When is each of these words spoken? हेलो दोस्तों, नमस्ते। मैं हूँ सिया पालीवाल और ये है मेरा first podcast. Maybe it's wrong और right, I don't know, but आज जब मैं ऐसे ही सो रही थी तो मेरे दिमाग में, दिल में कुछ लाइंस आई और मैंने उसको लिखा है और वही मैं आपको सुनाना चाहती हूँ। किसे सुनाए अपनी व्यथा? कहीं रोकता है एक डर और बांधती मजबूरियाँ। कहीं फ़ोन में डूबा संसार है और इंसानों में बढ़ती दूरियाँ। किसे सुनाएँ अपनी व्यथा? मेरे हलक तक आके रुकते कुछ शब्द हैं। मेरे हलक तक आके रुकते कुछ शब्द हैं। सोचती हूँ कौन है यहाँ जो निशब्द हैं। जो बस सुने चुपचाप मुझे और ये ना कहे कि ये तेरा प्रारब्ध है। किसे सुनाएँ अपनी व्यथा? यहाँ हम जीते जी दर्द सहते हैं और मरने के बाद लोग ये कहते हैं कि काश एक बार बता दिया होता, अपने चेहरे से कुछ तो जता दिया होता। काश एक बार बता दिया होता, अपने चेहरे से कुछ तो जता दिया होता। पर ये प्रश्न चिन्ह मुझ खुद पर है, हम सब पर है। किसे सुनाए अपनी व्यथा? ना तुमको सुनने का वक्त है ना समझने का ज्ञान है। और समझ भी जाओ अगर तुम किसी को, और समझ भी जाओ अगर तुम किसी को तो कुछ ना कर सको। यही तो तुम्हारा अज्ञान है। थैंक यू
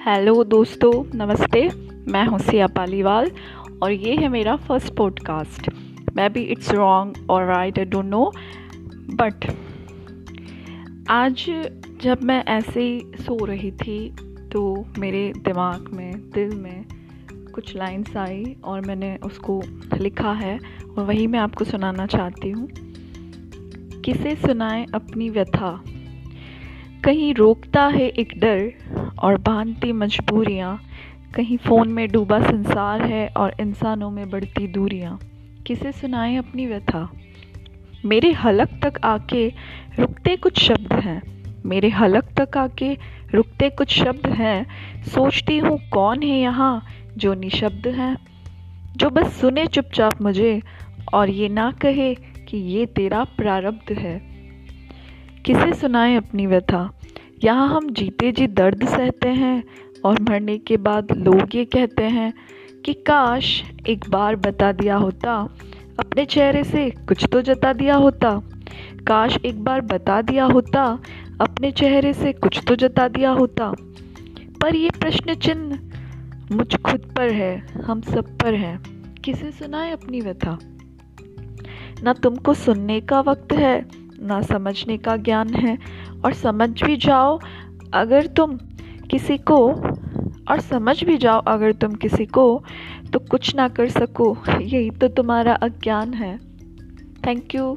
हेलो 0.00 0.44
दोस्तों, 0.44 0.90
नमस्ते। 1.14 1.60
मैं 2.12 2.24
हूँ 2.26 2.38
सिया 2.38 2.66
पालीवाल 2.66 3.30
और 3.82 3.92
ये 3.92 4.14
है 4.16 4.28
मेरा 4.28 4.54
first 4.56 4.94
podcast. 4.94 5.68
Maybe 6.32 6.40
it's 6.42 6.70
wrong 6.70 7.30
और 7.30 7.44
right, 7.44 7.78
I 7.78 7.84
don't 7.84 8.04
know, 8.04 8.32
but 9.14 9.46
आज 11.10 11.44
जब 12.02 12.22
मैं 12.22 12.44
ऐसे 12.44 12.82
ही 12.82 13.00
सो 13.16 13.44
रही 13.44 13.70
थी 13.70 13.98
तो 14.52 14.86
मेरे 14.98 15.32
दिमाग 15.36 15.90
में, 15.92 16.30
दिल 16.30 16.56
में 16.56 16.84
कुछ 17.54 17.76
लाइंस 17.76 18.16
आई 18.16 18.56
और 18.64 18.80
मैंने 18.80 19.16
उसको 19.16 19.62
लिखा 19.96 20.32
है 20.32 20.58
और 20.98 21.04
वही 21.04 21.26
मैं 21.26 21.38
आपको 21.38 21.64
सुनाना 21.64 22.06
चाहती 22.06 22.50
हूँ। 22.50 22.68
किसे 24.04 24.36
सुनाए 24.36 24.86
अपनी 24.94 25.30
व्यथा? 25.30 25.84
कहीं 27.04 27.34
रोकता 27.34 27.86
है 27.86 28.08
एक 28.08 28.32
डर 28.38 28.72
और 29.22 29.36
बांधती 29.36 29.92
मजबूरियाँ। 29.92 30.80
कहीं 31.34 31.56
फ़ोन 31.56 31.88
में 31.88 32.08
डूबा 32.08 32.40
संसार 32.40 33.02
है 33.02 33.28
और 33.28 33.54
इंसानों 33.60 34.10
में 34.10 34.30
बढ़ती 34.30 34.66
दूरियाँ। 34.66 35.18
किसे 35.66 35.92
सुनाएँ 35.92 36.36
अपनी 36.36 36.66
व्यथा? 36.66 37.10
मेरे 38.04 38.32
हलक 38.32 38.68
तक 38.84 38.92
आके 39.04 39.48
रुकते 39.98 40.36
कुछ 40.36 40.58
शब्द 40.58 40.92
हैं। 40.92 41.22
मेरे 41.66 41.88
हलक 41.88 42.24
तक 42.40 42.56
आके 42.56 42.94
रुकते 43.34 43.70
कुछ 43.70 43.88
शब्द 43.88 44.26
हैं। 44.26 44.66
सोचती 45.04 45.58
हूँ 45.58 45.78
कौन 45.88 46.22
है 46.22 46.40
यहाँ 46.40 46.84
जो 47.16 47.34
निशब्द 47.34 47.86
हैं। 47.86 48.16
जो 48.96 49.10
बस 49.10 49.40
सुने 49.40 49.66
चुपचाप 49.66 50.22
मुझे 50.22 50.62
और 51.14 51.30
ये 51.30 51.48
ना 51.48 51.70
कहे 51.70 52.14
कि 52.14 52.56
ये 52.56 52.86
तेरा 52.86 53.24
प्रारब्ध 53.24 53.92
है। 53.92 54.20
किसे 55.44 55.74
सुनाएँ 55.74 56.16
अपनी 56.16 56.46
व्यथा? 56.46 56.90
यहाँ 57.44 57.68
हम 57.68 57.90
जीते 57.90 58.32
जी 58.32 58.46
दर्द 58.46 58.88
सहते 58.88 59.28
हैं 59.28 59.64
और 60.04 60.20
मरने 60.22 60.58
के 60.58 60.76
बाद 60.76 61.12
लोग 61.12 61.54
ये 61.54 61.64
कहते 61.64 62.04
हैं 62.04 62.32
कि 62.84 62.92
काश 62.92 63.62
एक 63.88 64.04
बार 64.10 64.36
बता 64.36 64.72
दिया 64.72 64.96
होता, 64.96 65.34
अपने 66.00 66.24
चेहरे 66.24 66.64
से 66.64 66.90
कुछ 66.90 67.26
तो 67.32 67.42
जता 67.42 67.72
दिया 67.72 67.94
होता। 67.94 68.42
काश 69.06 69.38
एक 69.44 69.64
बार 69.64 69.80
बता 69.80 70.22
दिया 70.22 70.44
होता, 70.44 70.98
अपने 71.40 71.70
चेहरे 71.70 72.12
से 72.12 72.32
कुछ 72.32 72.60
तो 72.68 72.76
जता 72.76 73.08
दिया 73.08 73.30
होता। 73.30 73.74
पर 74.60 74.76
ये 74.76 74.90
प्रश्न 74.90 75.34
चिन्ह 75.34 75.78
मुझ 76.52 76.76
खुद 76.76 77.12
पर 77.16 77.32
है, 77.32 77.56
हम 77.86 78.00
सब 78.00 78.38
पर 78.38 78.54
है। 78.54 78.78
किसे 79.24 79.50
सुनाए 79.50 79.90
अपनी 79.90 80.20
व्यथा? 80.20 80.58
ना 82.02 82.12
तुमको 82.12 82.54
सुनने 82.54 83.00
का 83.00 83.20
वक्त 83.20 83.52
है 83.52 83.99
ना 84.22 84.40
समझने 84.42 84.98
का 84.98 85.16
ज्ञान 85.16 85.54
है। 85.54 85.78
और 86.24 86.32
समझ 86.32 86.84
भी 86.84 86.96
जाओ 86.96 87.38
अगर 87.94 88.26
तुम 88.26 88.56
किसी 89.10 89.38
को, 89.38 89.68
और 90.50 90.60
समझ 90.60 91.04
भी 91.04 91.16
जाओ 91.16 91.40
अगर 91.40 91.72
तुम 91.72 91.94
किसी 91.94 92.26
को 92.26 92.64
तो 93.12 93.18
कुछ 93.18 93.56
ना 93.56 93.68
कर 93.68 93.88
सको। 93.88 94.36
यही 94.60 94.90
तो 94.90 95.08
तुम्हारा 95.08 95.54
अज्ञान 95.54 96.14
है। 96.14 96.38
थैंक 97.26 97.54
यू 97.54 97.76